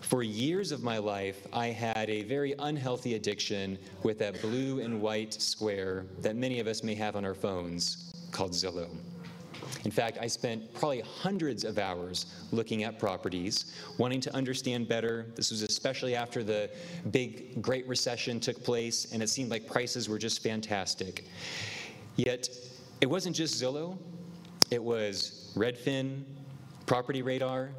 For 0.00 0.22
years 0.22 0.70
of 0.70 0.82
my 0.82 0.98
life, 0.98 1.46
I 1.52 1.68
had 1.68 2.08
a 2.10 2.22
very 2.22 2.54
unhealthy 2.58 3.14
addiction 3.14 3.78
with 4.02 4.18
that 4.18 4.40
blue 4.40 4.80
and 4.80 5.00
white 5.00 5.34
square 5.34 6.06
that 6.20 6.36
many 6.36 6.60
of 6.60 6.66
us 6.66 6.84
may 6.84 6.94
have 6.94 7.16
on 7.16 7.24
our 7.24 7.34
phones 7.34 8.12
called 8.30 8.52
Zillow. 8.52 8.88
In 9.84 9.90
fact, 9.90 10.18
I 10.20 10.26
spent 10.26 10.72
probably 10.72 11.00
hundreds 11.00 11.62
of 11.62 11.78
hours 11.78 12.26
looking 12.52 12.84
at 12.84 12.98
properties, 12.98 13.74
wanting 13.98 14.20
to 14.22 14.34
understand 14.34 14.88
better. 14.88 15.26
This 15.36 15.50
was 15.50 15.62
especially 15.62 16.14
after 16.14 16.42
the 16.42 16.70
big 17.10 17.60
Great 17.60 17.86
Recession 17.86 18.40
took 18.40 18.62
place, 18.64 19.12
and 19.12 19.22
it 19.22 19.28
seemed 19.28 19.50
like 19.50 19.66
prices 19.66 20.08
were 20.08 20.18
just 20.18 20.42
fantastic. 20.42 21.26
Yet, 22.16 22.48
it 23.00 23.06
wasn't 23.06 23.36
just 23.36 23.60
Zillow, 23.60 23.98
it 24.70 24.82
was 24.82 25.52
Redfin, 25.54 26.22
Property 26.86 27.20
Radar, 27.20 27.70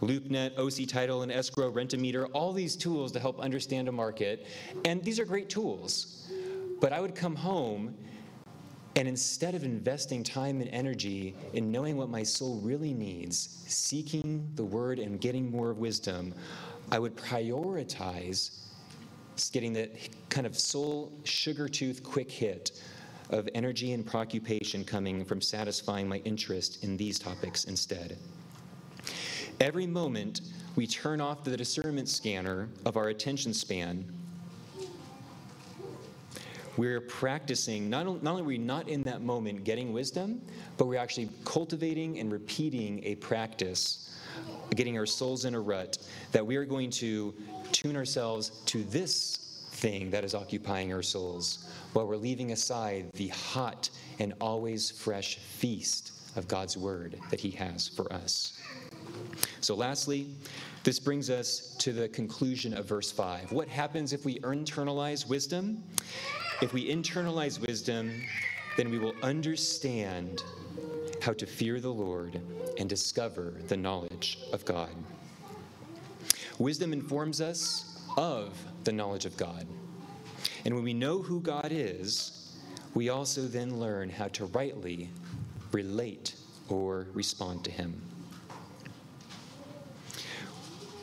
LoopNet, 0.00 0.56
OC 0.58 0.88
Title, 0.88 1.22
and 1.22 1.32
Escrow, 1.32 1.72
Rentometer, 1.72 2.28
all 2.32 2.52
these 2.52 2.76
tools 2.76 3.10
to 3.12 3.18
help 3.18 3.40
understand 3.40 3.88
a 3.88 3.92
market. 3.92 4.46
And 4.84 5.02
these 5.02 5.18
are 5.18 5.24
great 5.24 5.48
tools. 5.48 6.30
But 6.80 6.92
I 6.92 7.00
would 7.00 7.14
come 7.14 7.34
home 7.34 7.94
and 8.96 9.08
instead 9.08 9.54
of 9.54 9.64
investing 9.64 10.22
time 10.22 10.60
and 10.60 10.70
energy 10.70 11.34
in 11.52 11.72
knowing 11.72 11.96
what 11.96 12.08
my 12.08 12.22
soul 12.22 12.60
really 12.62 12.94
needs, 12.94 13.64
seeking 13.66 14.48
the 14.54 14.64
word 14.64 14.98
and 14.98 15.20
getting 15.20 15.50
more 15.50 15.72
wisdom, 15.72 16.32
I 16.92 16.98
would 16.98 17.16
prioritize 17.16 18.60
getting 19.50 19.72
that 19.72 19.90
kind 20.28 20.46
of 20.46 20.56
soul 20.56 21.12
sugar 21.24 21.68
tooth 21.68 22.04
quick 22.04 22.30
hit 22.30 22.80
of 23.30 23.48
energy 23.54 23.92
and 23.92 24.06
preoccupation 24.06 24.84
coming 24.84 25.24
from 25.24 25.40
satisfying 25.40 26.08
my 26.08 26.18
interest 26.18 26.84
in 26.84 26.96
these 26.96 27.18
topics 27.18 27.64
instead. 27.64 28.16
Every 29.60 29.86
moment 29.86 30.42
we 30.76 30.86
turn 30.86 31.20
off 31.20 31.42
the 31.42 31.56
discernment 31.56 32.08
scanner 32.08 32.68
of 32.84 32.96
our 32.96 33.08
attention 33.08 33.52
span 33.54 34.04
we're 36.76 37.00
practicing, 37.00 37.88
not, 37.88 38.22
not 38.22 38.32
only 38.32 38.42
are 38.42 38.46
we 38.46 38.58
not 38.58 38.88
in 38.88 39.02
that 39.04 39.22
moment 39.22 39.64
getting 39.64 39.92
wisdom, 39.92 40.40
but 40.76 40.86
we're 40.86 40.98
actually 40.98 41.28
cultivating 41.44 42.18
and 42.18 42.32
repeating 42.32 43.02
a 43.04 43.14
practice, 43.16 44.16
getting 44.74 44.98
our 44.98 45.06
souls 45.06 45.44
in 45.44 45.54
a 45.54 45.60
rut, 45.60 45.98
that 46.32 46.44
we 46.44 46.56
are 46.56 46.64
going 46.64 46.90
to 46.90 47.34
tune 47.72 47.96
ourselves 47.96 48.50
to 48.66 48.82
this 48.84 49.68
thing 49.72 50.10
that 50.10 50.24
is 50.24 50.34
occupying 50.34 50.92
our 50.92 51.02
souls, 51.02 51.70
while 51.92 52.06
we're 52.06 52.16
leaving 52.16 52.52
aside 52.52 53.10
the 53.14 53.28
hot 53.28 53.90
and 54.18 54.32
always 54.40 54.90
fresh 54.90 55.36
feast 55.36 56.12
of 56.36 56.48
God's 56.48 56.76
Word 56.76 57.18
that 57.30 57.40
He 57.40 57.50
has 57.50 57.88
for 57.88 58.12
us. 58.12 58.60
So, 59.60 59.74
lastly, 59.74 60.28
this 60.82 60.98
brings 60.98 61.30
us 61.30 61.76
to 61.78 61.92
the 61.92 62.08
conclusion 62.08 62.74
of 62.74 62.86
verse 62.86 63.10
5. 63.10 63.52
What 63.52 63.68
happens 63.68 64.12
if 64.12 64.24
we 64.24 64.38
internalize 64.40 65.28
wisdom? 65.28 65.82
If 66.62 66.72
we 66.72 66.88
internalize 66.88 67.60
wisdom, 67.60 68.22
then 68.76 68.90
we 68.90 68.98
will 68.98 69.14
understand 69.22 70.42
how 71.20 71.32
to 71.32 71.46
fear 71.46 71.80
the 71.80 71.92
Lord 71.92 72.40
and 72.78 72.88
discover 72.88 73.54
the 73.68 73.76
knowledge 73.76 74.38
of 74.52 74.64
God. 74.64 74.90
Wisdom 76.58 76.92
informs 76.92 77.40
us 77.40 78.00
of 78.16 78.56
the 78.84 78.92
knowledge 78.92 79.24
of 79.24 79.36
God. 79.36 79.66
And 80.64 80.74
when 80.74 80.84
we 80.84 80.94
know 80.94 81.20
who 81.20 81.40
God 81.40 81.68
is, 81.70 82.52
we 82.94 83.08
also 83.08 83.42
then 83.42 83.80
learn 83.80 84.08
how 84.08 84.28
to 84.28 84.46
rightly 84.46 85.10
relate 85.72 86.36
or 86.68 87.08
respond 87.12 87.64
to 87.64 87.70
Him. 87.70 88.00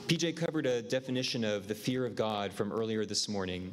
PJ 0.08 0.36
covered 0.36 0.66
a 0.66 0.82
definition 0.82 1.44
of 1.44 1.68
the 1.68 1.76
fear 1.76 2.06
of 2.06 2.16
God 2.16 2.54
from 2.54 2.72
earlier 2.72 3.06
this 3.06 3.28
morning. 3.28 3.72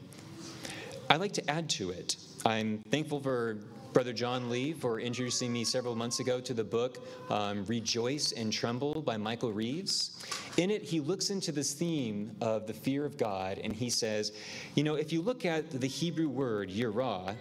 I'd 1.10 1.20
like 1.20 1.32
to 1.32 1.50
add 1.50 1.70
to 1.70 1.90
it. 1.90 2.16
I'm 2.44 2.82
thankful 2.90 3.18
for 3.20 3.56
Brother 3.94 4.12
John 4.12 4.50
Lee 4.50 4.74
for 4.74 5.00
introducing 5.00 5.50
me 5.50 5.64
several 5.64 5.96
months 5.96 6.20
ago 6.20 6.38
to 6.38 6.52
the 6.52 6.62
book 6.62 6.98
um, 7.30 7.64
Rejoice 7.64 8.32
and 8.32 8.52
Tremble 8.52 9.00
by 9.00 9.16
Michael 9.16 9.50
Reeves. 9.50 10.22
In 10.58 10.70
it, 10.70 10.82
he 10.82 11.00
looks 11.00 11.30
into 11.30 11.50
this 11.50 11.72
theme 11.72 12.32
of 12.42 12.66
the 12.66 12.74
fear 12.74 13.06
of 13.06 13.16
God 13.16 13.58
and 13.64 13.72
he 13.72 13.88
says, 13.88 14.32
you 14.74 14.84
know, 14.84 14.96
if 14.96 15.10
you 15.10 15.22
look 15.22 15.46
at 15.46 15.70
the 15.70 15.86
Hebrew 15.86 16.28
word, 16.28 16.68
yirah, 16.68 17.34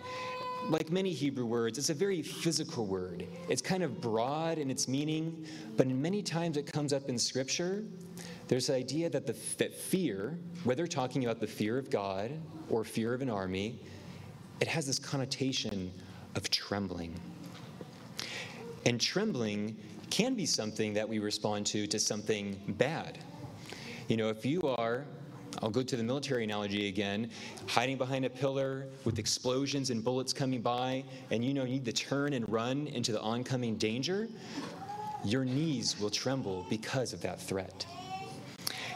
like 0.70 0.90
many 0.90 1.12
Hebrew 1.12 1.46
words, 1.46 1.78
it's 1.78 1.90
a 1.90 1.94
very 1.94 2.22
physical 2.22 2.86
word. 2.86 3.28
It's 3.50 3.62
kind 3.62 3.84
of 3.84 4.00
broad 4.00 4.60
in 4.60 4.72
its 4.72 4.88
meaning, 4.88 5.46
but 5.76 5.88
many 5.88 6.24
times 6.24 6.56
it 6.56 6.72
comes 6.72 6.94
up 6.94 7.10
in 7.10 7.20
Scripture 7.20 7.84
there's 8.48 8.68
the 8.68 8.76
idea 8.76 9.10
that, 9.10 9.28
the, 9.28 9.36
that 9.58 9.74
fear, 9.74 10.38
whether 10.64 10.88
talking 10.88 11.26
about 11.26 11.42
the 11.42 11.48
fear 11.48 11.78
of 11.78 11.90
God 11.90 12.32
or 12.70 12.84
fear 12.84 13.14
of 13.14 13.22
an 13.22 13.30
army, 13.30 13.80
it 14.60 14.68
has 14.68 14.86
this 14.86 15.00
connotation 15.00 15.92
of 16.36 16.50
trembling. 16.50 17.14
And 18.86 19.00
trembling 19.00 19.78
can 20.10 20.36
be 20.36 20.46
something 20.46 20.94
that 20.94 21.08
we 21.08 21.20
respond 21.20 21.66
to 21.68 21.88
to 21.88 22.00
something 22.00 22.60
bad. 22.78 23.18
You 24.08 24.18
know, 24.18 24.30
if 24.30 24.46
you 24.46 24.62
are, 24.62 25.06
I'll 25.62 25.70
go 25.70 25.84
to 25.84 25.96
the 25.96 26.04
military 26.04 26.44
analogy 26.44 26.88
again, 26.88 27.30
hiding 27.68 27.98
behind 27.98 28.26
a 28.26 28.30
pillar 28.30 28.86
with 29.06 29.20
explosions 29.20 29.90
and 29.90 30.04
bullets 30.04 30.32
coming 30.32 30.62
by, 30.62 31.04
and 31.32 31.44
you 31.44 31.54
know 31.54 31.64
you 31.64 31.74
need 31.74 31.86
to 31.86 31.94
turn 31.94 32.34
and 32.34 32.48
run 32.48 32.88
into 32.88 33.12
the 33.12 33.22
oncoming 33.22 33.76
danger, 33.76 34.28
your 35.24 35.44
knees 35.44 36.00
will 36.00 36.10
tremble 36.10 36.66
because 36.70 37.12
of 37.12 37.22
that 37.22 37.42
threat. 37.42 37.86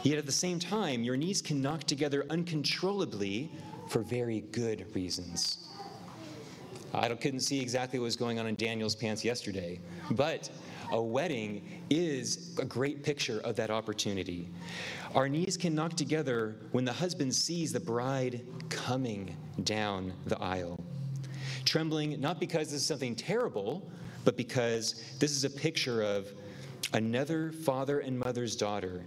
Yet 0.03 0.17
at 0.17 0.25
the 0.25 0.31
same 0.31 0.57
time, 0.57 1.03
your 1.03 1.15
knees 1.15 1.41
can 1.41 1.61
knock 1.61 1.83
together 1.83 2.25
uncontrollably 2.29 3.51
for 3.87 3.99
very 3.99 4.41
good 4.51 4.85
reasons. 4.95 5.67
I 6.93 7.07
couldn't 7.09 7.41
see 7.41 7.61
exactly 7.61 7.99
what 7.99 8.05
was 8.05 8.15
going 8.15 8.39
on 8.39 8.47
in 8.47 8.55
Daniel's 8.55 8.95
pants 8.95 9.23
yesterday, 9.23 9.79
but 10.11 10.49
a 10.91 11.01
wedding 11.01 11.81
is 11.89 12.57
a 12.59 12.65
great 12.65 13.03
picture 13.03 13.39
of 13.41 13.55
that 13.55 13.69
opportunity. 13.69 14.49
Our 15.15 15.29
knees 15.29 15.55
can 15.55 15.73
knock 15.73 15.95
together 15.95 16.57
when 16.71 16.83
the 16.83 16.91
husband 16.91 17.33
sees 17.33 17.71
the 17.71 17.79
bride 17.79 18.41
coming 18.69 19.37
down 19.63 20.13
the 20.25 20.37
aisle. 20.39 20.83
Trembling, 21.63 22.19
not 22.19 22.39
because 22.39 22.71
this 22.71 22.81
is 22.81 22.85
something 22.85 23.15
terrible, 23.15 23.89
but 24.25 24.35
because 24.35 25.01
this 25.19 25.31
is 25.31 25.45
a 25.45 25.49
picture 25.49 26.01
of 26.01 26.27
another 26.93 27.51
father 27.51 27.99
and 27.99 28.17
mother's 28.19 28.55
daughter. 28.55 29.05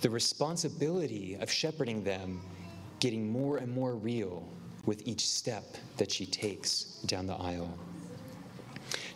The 0.00 0.10
responsibility 0.10 1.36
of 1.40 1.50
shepherding 1.50 2.02
them 2.02 2.40
getting 3.00 3.30
more 3.30 3.58
and 3.58 3.70
more 3.70 3.94
real 3.94 4.48
with 4.86 5.06
each 5.06 5.28
step 5.28 5.76
that 5.98 6.10
she 6.10 6.24
takes 6.24 6.84
down 7.06 7.26
the 7.26 7.34
aisle. 7.34 7.78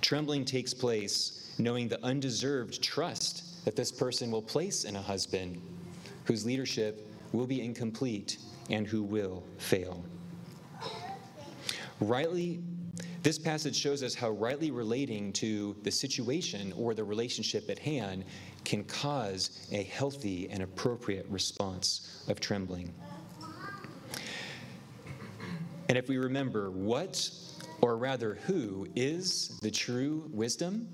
Trembling 0.03 0.45
takes 0.45 0.75
place 0.75 1.55
knowing 1.59 1.89
the 1.89 2.03
undeserved 2.05 2.83
trust 2.83 3.65
that 3.65 3.77
this 3.77 3.91
person 3.91 4.31
will 4.31 4.43
place 4.43 4.85
in 4.85 4.97
a 4.97 5.01
husband 5.01 5.61
whose 6.25 6.45
leadership 6.45 7.09
will 7.33 7.47
be 7.47 7.63
incomplete 7.63 8.39
and 8.69 8.87
who 8.87 9.03
will 9.03 9.43
fail. 9.57 10.05
Rightly, 12.01 12.63
this 13.25 13.39
passage 13.39 13.75
shows 13.75 14.03
us 14.03 14.15
how 14.15 14.29
rightly 14.29 14.71
relating 14.71 15.33
to 15.33 15.75
the 15.83 15.91
situation 15.91 16.75
or 16.77 16.93
the 16.93 17.03
relationship 17.03 17.71
at 17.71 17.79
hand 17.79 18.23
can 18.65 18.85
cause 18.85 19.67
a 19.73 19.83
healthy 19.85 20.47
and 20.51 20.63
appropriate 20.63 21.25
response 21.31 22.23
of 22.29 22.39
trembling. 22.39 22.93
And 25.89 25.97
if 25.97 26.07
we 26.07 26.19
remember 26.19 26.71
what, 26.71 27.31
or 27.81 27.97
rather 27.97 28.35
who, 28.47 28.87
is 28.95 29.59
the 29.63 29.71
true 29.71 30.29
wisdom? 30.31 30.87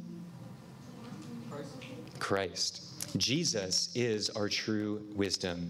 Christ. 2.20 2.84
Jesus 3.18 3.90
is 3.96 4.30
our 4.30 4.48
true 4.48 5.02
wisdom. 5.16 5.68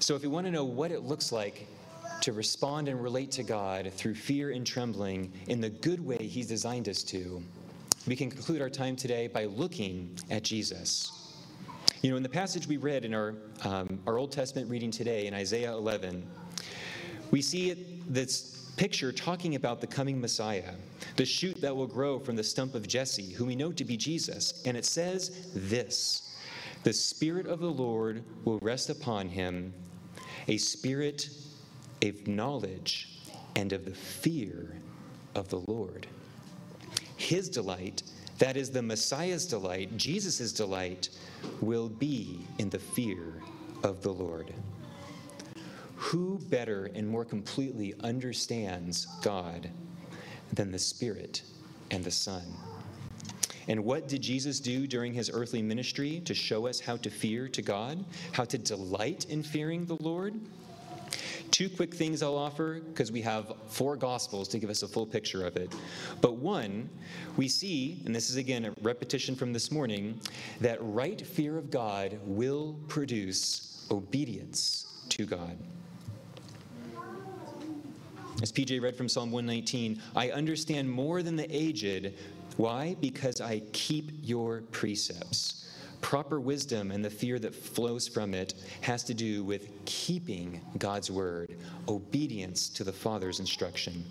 So, 0.00 0.14
if 0.14 0.22
we 0.22 0.28
want 0.28 0.46
to 0.46 0.50
know 0.50 0.64
what 0.64 0.90
it 0.90 1.02
looks 1.02 1.32
like 1.32 1.68
to 2.20 2.32
respond 2.32 2.88
and 2.88 3.02
relate 3.02 3.30
to 3.32 3.42
God 3.42 3.92
through 3.92 4.14
fear 4.14 4.50
and 4.50 4.66
trembling 4.66 5.32
in 5.46 5.60
the 5.60 5.70
good 5.70 6.04
way 6.04 6.18
He's 6.18 6.46
designed 6.46 6.88
us 6.88 7.02
to, 7.04 7.42
we 8.06 8.16
can 8.16 8.30
conclude 8.30 8.60
our 8.60 8.70
time 8.70 8.96
today 8.96 9.28
by 9.28 9.44
looking 9.44 10.18
at 10.30 10.42
Jesus. 10.42 11.12
You 12.02 12.10
know, 12.10 12.16
in 12.16 12.22
the 12.22 12.28
passage 12.28 12.66
we 12.66 12.76
read 12.76 13.04
in 13.04 13.12
our, 13.12 13.34
um, 13.64 13.98
our 14.06 14.18
Old 14.18 14.32
Testament 14.32 14.70
reading 14.70 14.90
today 14.90 15.26
in 15.26 15.34
Isaiah 15.34 15.72
11, 15.72 16.26
we 17.30 17.42
see 17.42 17.70
it, 17.70 18.12
this 18.12 18.70
picture 18.76 19.10
talking 19.10 19.56
about 19.56 19.80
the 19.80 19.86
coming 19.86 20.20
Messiah, 20.20 20.72
the 21.16 21.24
shoot 21.24 21.60
that 21.60 21.74
will 21.74 21.86
grow 21.86 22.18
from 22.18 22.36
the 22.36 22.44
stump 22.44 22.74
of 22.74 22.86
Jesse, 22.86 23.32
whom 23.32 23.48
we 23.48 23.56
know 23.56 23.72
to 23.72 23.84
be 23.84 23.96
Jesus. 23.96 24.62
And 24.64 24.76
it 24.76 24.84
says 24.84 25.50
this 25.54 26.36
The 26.84 26.92
Spirit 26.92 27.46
of 27.46 27.58
the 27.58 27.70
Lord 27.70 28.22
will 28.44 28.60
rest 28.60 28.88
upon 28.88 29.28
him, 29.28 29.74
a 30.46 30.56
spirit 30.56 31.28
of 32.02 32.26
knowledge 32.26 33.18
and 33.56 33.72
of 33.72 33.84
the 33.84 33.94
fear 33.94 34.76
of 35.34 35.48
the 35.48 35.62
Lord. 35.66 36.06
His 37.16 37.48
delight, 37.48 38.02
that 38.38 38.56
is 38.56 38.70
the 38.70 38.82
Messiah's 38.82 39.46
delight, 39.46 39.96
Jesus' 39.96 40.52
delight, 40.52 41.10
will 41.60 41.88
be 41.88 42.40
in 42.58 42.70
the 42.70 42.78
fear 42.78 43.42
of 43.82 44.02
the 44.02 44.12
Lord. 44.12 44.52
Who 45.96 46.38
better 46.48 46.90
and 46.94 47.08
more 47.08 47.24
completely 47.24 47.94
understands 48.00 49.06
God 49.22 49.68
than 50.52 50.70
the 50.70 50.78
Spirit 50.78 51.42
and 51.90 52.04
the 52.04 52.10
Son? 52.10 52.44
And 53.66 53.84
what 53.84 54.08
did 54.08 54.22
Jesus 54.22 54.60
do 54.60 54.86
during 54.86 55.12
his 55.12 55.30
earthly 55.32 55.60
ministry 55.60 56.22
to 56.24 56.32
show 56.32 56.66
us 56.66 56.80
how 56.80 56.96
to 56.98 57.10
fear 57.10 57.48
to 57.48 57.60
God, 57.60 58.02
how 58.32 58.44
to 58.44 58.56
delight 58.56 59.26
in 59.28 59.42
fearing 59.42 59.84
the 59.84 59.98
Lord? 60.00 60.34
Two 61.50 61.68
quick 61.68 61.94
things 61.94 62.22
I'll 62.22 62.36
offer 62.36 62.80
because 62.80 63.10
we 63.10 63.22
have 63.22 63.52
four 63.68 63.96
gospels 63.96 64.48
to 64.48 64.58
give 64.58 64.70
us 64.70 64.82
a 64.82 64.88
full 64.88 65.06
picture 65.06 65.46
of 65.46 65.56
it. 65.56 65.74
But 66.20 66.36
one, 66.36 66.88
we 67.36 67.48
see, 67.48 68.02
and 68.04 68.14
this 68.14 68.30
is 68.30 68.36
again 68.36 68.66
a 68.66 68.74
repetition 68.82 69.34
from 69.34 69.52
this 69.52 69.72
morning, 69.72 70.20
that 70.60 70.78
right 70.80 71.20
fear 71.20 71.58
of 71.58 71.70
God 71.70 72.18
will 72.24 72.76
produce 72.88 73.86
obedience 73.90 74.86
to 75.10 75.26
God. 75.26 75.56
As 78.40 78.52
PJ 78.52 78.80
read 78.80 78.94
from 78.94 79.08
Psalm 79.08 79.32
119, 79.32 80.00
I 80.14 80.30
understand 80.30 80.88
more 80.88 81.24
than 81.24 81.34
the 81.34 81.46
aged. 81.54 82.14
Why? 82.56 82.96
Because 83.00 83.40
I 83.40 83.60
keep 83.72 84.12
your 84.22 84.62
precepts. 84.70 85.68
Proper 86.00 86.40
wisdom 86.40 86.90
and 86.90 87.04
the 87.04 87.10
fear 87.10 87.38
that 87.38 87.54
flows 87.54 88.08
from 88.08 88.34
it 88.34 88.54
has 88.80 89.02
to 89.04 89.14
do 89.14 89.44
with 89.44 89.68
keeping 89.84 90.60
God's 90.78 91.10
word, 91.10 91.56
obedience 91.88 92.68
to 92.70 92.84
the 92.84 92.92
Father's 92.92 93.40
instruction. 93.40 94.04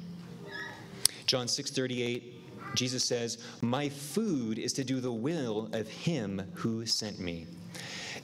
John 1.26 1.48
6:38 1.48 2.34
Jesus 2.76 3.04
says, 3.04 3.38
"My 3.62 3.90
food 3.90 4.60
is 4.60 4.74
to 4.74 4.84
do 4.84 5.00
the 5.00 5.12
will 5.12 5.70
of 5.74 5.88
him 5.88 6.42
who 6.54 6.86
sent 6.86 7.20
me." 7.20 7.48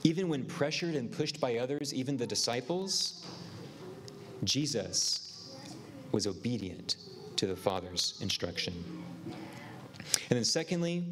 Even 0.03 0.27
when 0.27 0.43
pressured 0.45 0.95
and 0.95 1.11
pushed 1.11 1.39
by 1.39 1.57
others, 1.57 1.93
even 1.93 2.17
the 2.17 2.27
disciples, 2.27 3.23
Jesus 4.43 5.21
was 6.11 6.27
obedient 6.27 6.97
to 7.37 7.47
the 7.47 7.55
Father's 7.55 8.15
instruction. 8.19 8.73
And 10.29 10.37
then, 10.37 10.43
secondly, 10.43 11.05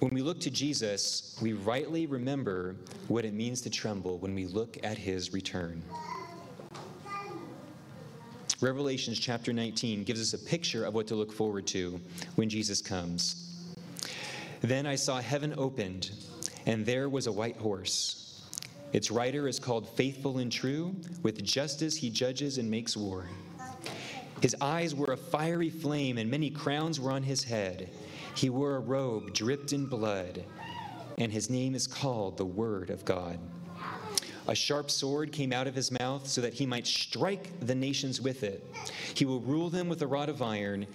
when 0.00 0.14
we 0.14 0.22
look 0.22 0.40
to 0.40 0.50
Jesus, 0.50 1.36
we 1.42 1.52
rightly 1.52 2.06
remember 2.06 2.74
what 3.08 3.26
it 3.26 3.34
means 3.34 3.60
to 3.60 3.70
tremble 3.70 4.18
when 4.18 4.34
we 4.34 4.46
look 4.46 4.78
at 4.82 4.96
his 4.96 5.34
return. 5.34 5.82
Revelations 8.62 9.18
chapter 9.18 9.52
19 9.52 10.04
gives 10.04 10.20
us 10.20 10.32
a 10.32 10.46
picture 10.46 10.84
of 10.84 10.94
what 10.94 11.06
to 11.06 11.14
look 11.14 11.32
forward 11.32 11.66
to 11.68 12.00
when 12.36 12.48
Jesus 12.48 12.80
comes. 12.80 13.46
Then 14.62 14.86
I 14.86 14.94
saw 14.94 15.20
heaven 15.20 15.54
opened, 15.56 16.10
and 16.64 16.84
there 16.84 17.10
was 17.10 17.26
a 17.26 17.32
white 17.32 17.56
horse. 17.56 18.42
Its 18.94 19.10
rider 19.10 19.48
is 19.48 19.58
called 19.58 19.88
Faithful 19.96 20.38
and 20.38 20.50
True. 20.50 20.94
With 21.22 21.42
justice 21.44 21.96
he 21.96 22.08
judges 22.10 22.56
and 22.56 22.70
makes 22.70 22.96
war. 22.96 23.26
His 24.40 24.56
eyes 24.62 24.94
were 24.94 25.12
a 25.12 25.16
fiery 25.16 25.70
flame, 25.70 26.16
and 26.16 26.30
many 26.30 26.48
crowns 26.48 26.98
were 26.98 27.10
on 27.10 27.22
his 27.22 27.44
head. 27.44 27.90
He 28.40 28.48
wore 28.48 28.76
a 28.76 28.80
robe 28.80 29.34
dripped 29.34 29.74
in 29.74 29.84
blood, 29.84 30.42
and 31.18 31.30
his 31.30 31.50
name 31.50 31.74
is 31.74 31.86
called 31.86 32.38
the 32.38 32.46
Word 32.46 32.88
of 32.88 33.04
God. 33.04 33.38
A 34.48 34.54
sharp 34.54 34.90
sword 34.90 35.30
came 35.30 35.52
out 35.52 35.66
of 35.66 35.74
his 35.74 35.90
mouth 36.00 36.26
so 36.26 36.40
that 36.40 36.54
he 36.54 36.64
might 36.64 36.86
strike 36.86 37.50
the 37.60 37.74
nations 37.74 38.18
with 38.18 38.42
it. 38.42 38.64
He 39.12 39.26
will 39.26 39.40
rule 39.40 39.68
them 39.68 39.90
with 39.90 40.00
a 40.00 40.06
rod 40.06 40.30
of 40.30 40.40
iron. 40.40 40.86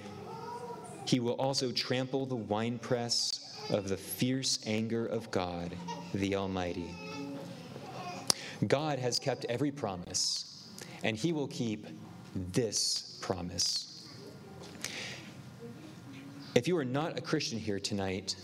He 1.06 1.20
will 1.20 1.34
also 1.34 1.72
trample 1.72 2.26
the 2.26 2.36
winepress 2.36 3.62
of 3.70 3.90
the 3.90 3.98
fierce 3.98 4.58
anger 4.66 5.06
of 5.06 5.30
God, 5.30 5.76
the 6.16 6.34
Almighty. 6.34 6.96
God 8.66 8.98
has 8.98 9.20
kept 9.20 9.46
every 9.50 9.72
promise, 9.72 10.66
and 11.04 11.16
he 11.16 11.32
will 11.32 11.50
keep 11.50 11.86
this 12.34 13.20
promise. 13.22 13.95
If 16.56 16.70
you 16.70 16.78
are 16.78 16.86
not 16.86 17.18
a 17.18 17.22
Christian 17.22 17.60
here 17.60 17.82
tonight, 17.82 18.38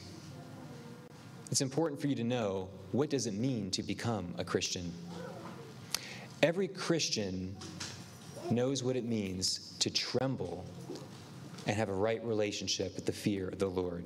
it's 1.49 1.61
important 1.61 2.01
for 2.01 2.07
you 2.07 2.15
to 2.15 2.25
know 2.25 2.67
what 2.91 3.09
does 3.09 3.25
it 3.25 3.33
mean 3.33 3.71
to 3.71 3.83
become 3.83 4.35
a 4.37 4.43
Christian? 4.43 4.91
Every 6.43 6.67
Christian 6.67 7.55
knows 8.49 8.83
what 8.83 8.97
it 8.97 9.05
means 9.05 9.73
to 9.79 9.89
tremble 9.89 10.65
and 11.67 11.77
have 11.77 11.87
a 11.87 11.93
right 11.93 12.21
relationship 12.25 12.93
with 12.95 13.05
the 13.05 13.13
fear 13.13 13.47
of 13.47 13.59
the 13.59 13.69
Lord. 13.69 14.03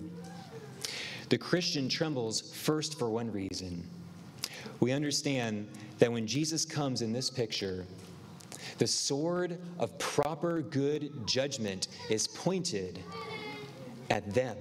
The 1.29 1.39
Christian 1.39 1.89
trembles 1.89 2.41
first 2.41 2.99
for 2.99 3.09
one 3.09 3.31
reason. 3.31 3.89
We 4.81 4.91
understand 4.91 5.67
that 5.97 6.11
when 6.11 6.27
Jesus 6.27 6.63
comes 6.63 7.01
in 7.01 7.11
this 7.11 7.31
picture, 7.31 7.87
the 8.77 8.85
sword 8.85 9.57
of 9.79 9.97
proper 9.97 10.61
good 10.61 11.25
judgment 11.25 11.87
is 12.11 12.27
pointed 12.27 12.99
at 14.09 14.33
them. 14.33 14.57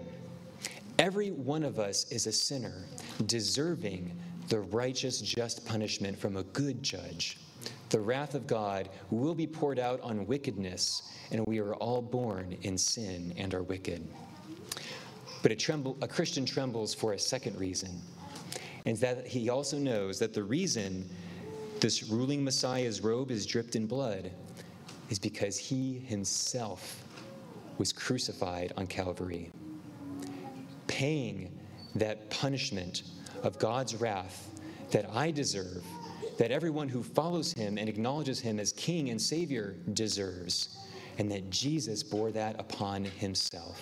Every 0.98 1.30
one 1.30 1.64
of 1.64 1.78
us 1.78 2.10
is 2.12 2.26
a 2.26 2.32
sinner, 2.32 2.84
deserving 3.26 4.16
the 4.48 4.60
righteous, 4.60 5.20
just 5.20 5.66
punishment 5.66 6.18
from 6.18 6.36
a 6.36 6.44
good 6.44 6.82
judge. 6.82 7.38
The 7.90 8.00
wrath 8.00 8.34
of 8.34 8.46
God 8.46 8.88
will 9.10 9.34
be 9.34 9.46
poured 9.46 9.78
out 9.78 10.00
on 10.00 10.26
wickedness, 10.26 11.10
and 11.30 11.44
we 11.46 11.58
are 11.58 11.74
all 11.74 12.02
born 12.02 12.56
in 12.62 12.76
sin 12.78 13.32
and 13.36 13.54
are 13.54 13.62
wicked. 13.62 14.06
But 15.42 15.52
a, 15.52 15.56
tremble, 15.56 15.96
a 16.00 16.08
Christian 16.08 16.46
trembles 16.46 16.94
for 16.94 17.12
a 17.12 17.18
second 17.18 17.58
reason, 17.58 18.00
and 18.86 18.96
that 18.98 19.26
he 19.26 19.48
also 19.48 19.78
knows 19.78 20.18
that 20.18 20.32
the 20.32 20.42
reason 20.42 21.08
this 21.80 22.04
ruling 22.04 22.42
Messiah's 22.42 23.00
robe 23.00 23.30
is 23.30 23.46
dripped 23.46 23.76
in 23.76 23.86
blood 23.86 24.30
is 25.10 25.18
because 25.18 25.58
he 25.58 25.98
himself 25.98 27.04
was 27.78 27.92
crucified 27.92 28.72
on 28.76 28.86
Calvary. 28.86 29.50
paying 30.86 31.50
that 31.94 32.30
punishment 32.30 33.02
of 33.42 33.58
God's 33.58 33.96
wrath 33.96 34.60
that 34.90 35.08
I 35.10 35.30
deserve, 35.30 35.84
that 36.38 36.50
everyone 36.50 36.88
who 36.88 37.02
follows 37.02 37.52
him 37.52 37.78
and 37.78 37.88
acknowledges 37.88 38.40
him 38.40 38.60
as 38.60 38.72
King 38.72 39.10
and 39.10 39.20
Savior 39.20 39.74
deserves, 39.92 40.76
and 41.18 41.30
that 41.30 41.50
Jesus 41.50 42.02
bore 42.02 42.30
that 42.32 42.58
upon 42.60 43.04
himself. 43.04 43.80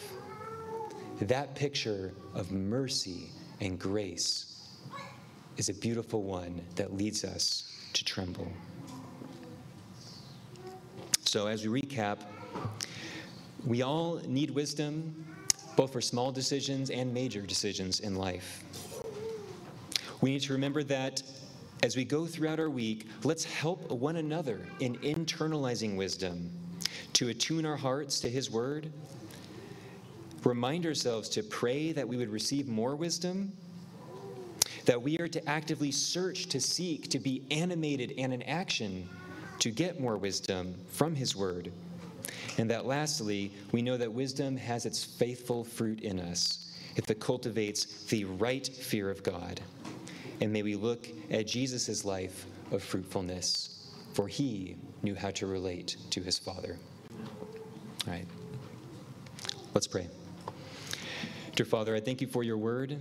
That 1.20 1.54
picture 1.54 2.14
of 2.34 2.50
mercy 2.52 3.30
and 3.60 3.78
grace 3.78 4.68
is 5.56 5.68
a 5.68 5.74
beautiful 5.74 6.22
one 6.22 6.60
that 6.76 6.94
leads 6.94 7.24
us 7.24 7.70
to 7.92 8.04
tremble. 8.04 8.50
So, 11.24 11.46
as 11.46 11.66
we 11.66 11.82
recap, 11.82 12.18
we 13.64 13.82
all 13.82 14.20
need 14.26 14.50
wisdom, 14.50 15.24
both 15.76 15.92
for 15.92 16.00
small 16.00 16.32
decisions 16.32 16.90
and 16.90 17.12
major 17.12 17.42
decisions 17.42 18.00
in 18.00 18.16
life. 18.16 18.64
We 20.20 20.30
need 20.30 20.42
to 20.42 20.52
remember 20.52 20.82
that 20.84 21.22
as 21.82 21.96
we 21.96 22.04
go 22.04 22.26
throughout 22.26 22.60
our 22.60 22.70
week, 22.70 23.08
let's 23.24 23.44
help 23.44 23.90
one 23.90 24.16
another 24.16 24.60
in 24.80 24.96
internalizing 24.98 25.96
wisdom, 25.96 26.50
to 27.14 27.28
attune 27.28 27.66
our 27.66 27.76
hearts 27.76 28.20
to 28.20 28.30
His 28.30 28.50
Word, 28.50 28.92
remind 30.44 30.86
ourselves 30.86 31.28
to 31.30 31.42
pray 31.42 31.92
that 31.92 32.06
we 32.06 32.16
would 32.16 32.30
receive 32.30 32.68
more 32.68 32.94
wisdom, 32.94 33.52
that 34.84 35.00
we 35.00 35.18
are 35.18 35.28
to 35.28 35.48
actively 35.48 35.90
search, 35.90 36.46
to 36.46 36.60
seek, 36.60 37.08
to 37.10 37.18
be 37.18 37.42
animated 37.50 38.14
and 38.18 38.32
in 38.32 38.42
action 38.42 39.08
to 39.58 39.70
get 39.70 40.00
more 40.00 40.16
wisdom 40.16 40.74
from 40.90 41.14
His 41.14 41.36
Word 41.36 41.72
and 42.58 42.70
that 42.70 42.86
lastly, 42.86 43.52
we 43.72 43.82
know 43.82 43.96
that 43.96 44.12
wisdom 44.12 44.56
has 44.56 44.86
its 44.86 45.02
faithful 45.04 45.64
fruit 45.64 46.00
in 46.00 46.20
us 46.20 46.70
if 46.96 47.10
it 47.10 47.20
cultivates 47.20 48.04
the 48.04 48.24
right 48.24 48.66
fear 48.66 49.10
of 49.10 49.22
God. 49.22 49.60
And 50.40 50.52
may 50.52 50.62
we 50.62 50.76
look 50.76 51.08
at 51.30 51.46
Jesus' 51.46 52.04
life 52.04 52.46
of 52.70 52.82
fruitfulness, 52.82 53.90
for 54.12 54.28
he 54.28 54.76
knew 55.02 55.14
how 55.14 55.30
to 55.30 55.46
relate 55.46 55.96
to 56.10 56.20
his 56.20 56.38
Father. 56.38 56.78
All 58.06 58.12
right. 58.12 58.26
Let's 59.74 59.86
pray. 59.86 60.08
Dear 61.54 61.66
Father, 61.66 61.94
I 61.94 62.00
thank 62.00 62.20
you 62.20 62.26
for 62.26 62.42
your 62.42 62.58
word. 62.58 62.98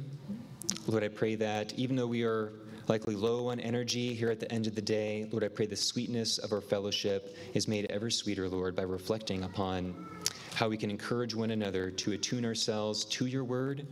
Lord, 0.87 1.03
I 1.03 1.07
pray 1.07 1.35
that 1.35 1.73
even 1.73 1.95
though 1.95 2.07
we 2.07 2.23
are 2.23 2.53
likely 2.91 3.15
low 3.15 3.47
on 3.47 3.57
energy 3.61 4.13
here 4.13 4.29
at 4.29 4.41
the 4.41 4.51
end 4.51 4.67
of 4.67 4.75
the 4.75 4.81
day. 4.81 5.25
Lord, 5.31 5.45
I 5.45 5.47
pray 5.47 5.65
the 5.65 5.77
sweetness 5.77 6.39
of 6.39 6.51
our 6.51 6.59
fellowship 6.59 7.37
is 7.53 7.65
made 7.65 7.85
ever 7.89 8.09
sweeter, 8.09 8.49
Lord, 8.49 8.75
by 8.75 8.81
reflecting 8.81 9.43
upon 9.43 9.95
how 10.55 10.67
we 10.67 10.75
can 10.75 10.89
encourage 10.89 11.33
one 11.33 11.51
another 11.51 11.89
to 11.89 12.11
attune 12.11 12.43
ourselves 12.43 13.05
to 13.05 13.27
your 13.27 13.45
word, 13.45 13.87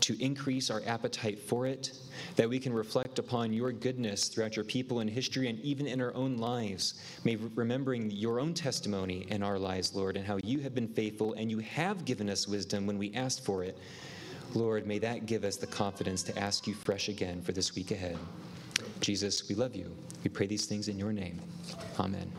to 0.00 0.20
increase 0.20 0.68
our 0.68 0.82
appetite 0.84 1.38
for 1.38 1.68
it, 1.68 1.96
that 2.34 2.48
we 2.48 2.58
can 2.58 2.72
reflect 2.72 3.20
upon 3.20 3.52
your 3.52 3.70
goodness 3.70 4.26
throughout 4.26 4.56
your 4.56 4.64
people 4.64 4.98
in 4.98 5.06
history 5.06 5.46
and 5.46 5.60
even 5.60 5.86
in 5.86 6.00
our 6.00 6.12
own 6.16 6.36
lives. 6.36 7.00
May 7.22 7.36
remembering 7.36 8.10
your 8.10 8.40
own 8.40 8.52
testimony 8.52 9.28
in 9.30 9.44
our 9.44 9.60
lives, 9.60 9.94
Lord, 9.94 10.16
and 10.16 10.26
how 10.26 10.38
you 10.42 10.58
have 10.58 10.74
been 10.74 10.88
faithful 10.88 11.34
and 11.34 11.52
you 11.52 11.60
have 11.60 12.04
given 12.04 12.28
us 12.28 12.48
wisdom 12.48 12.84
when 12.84 12.98
we 12.98 13.14
asked 13.14 13.44
for 13.44 13.62
it. 13.62 13.78
Lord, 14.52 14.86
may 14.86 14.98
that 14.98 15.26
give 15.26 15.44
us 15.44 15.56
the 15.56 15.66
confidence 15.66 16.22
to 16.24 16.38
ask 16.38 16.66
you 16.66 16.74
fresh 16.74 17.08
again 17.08 17.40
for 17.42 17.52
this 17.52 17.74
week 17.74 17.90
ahead. 17.90 18.18
Jesus, 19.00 19.48
we 19.48 19.54
love 19.54 19.74
you. 19.74 19.90
We 20.22 20.30
pray 20.30 20.46
these 20.46 20.66
things 20.66 20.88
in 20.88 20.98
your 20.98 21.12
name. 21.12 21.40
Amen. 21.98 22.30